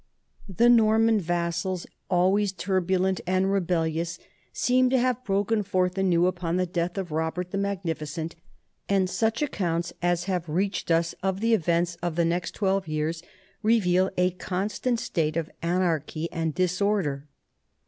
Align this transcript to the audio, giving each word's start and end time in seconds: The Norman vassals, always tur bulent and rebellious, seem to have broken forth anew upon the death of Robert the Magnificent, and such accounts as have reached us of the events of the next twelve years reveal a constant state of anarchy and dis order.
The 0.49 0.67
Norman 0.67 1.19
vassals, 1.19 1.85
always 2.09 2.51
tur 2.53 2.81
bulent 2.81 3.21
and 3.27 3.51
rebellious, 3.53 4.17
seem 4.51 4.89
to 4.89 4.97
have 4.97 5.23
broken 5.23 5.61
forth 5.61 5.95
anew 5.95 6.25
upon 6.25 6.55
the 6.57 6.65
death 6.65 6.97
of 6.97 7.11
Robert 7.11 7.51
the 7.51 7.59
Magnificent, 7.59 8.35
and 8.89 9.07
such 9.07 9.43
accounts 9.43 9.93
as 10.01 10.23
have 10.23 10.49
reached 10.49 10.89
us 10.89 11.13
of 11.21 11.39
the 11.39 11.53
events 11.53 11.97
of 12.01 12.15
the 12.15 12.25
next 12.25 12.55
twelve 12.55 12.87
years 12.87 13.21
reveal 13.61 14.09
a 14.17 14.31
constant 14.31 14.99
state 14.99 15.37
of 15.37 15.51
anarchy 15.61 16.27
and 16.31 16.55
dis 16.55 16.81
order. 16.81 17.27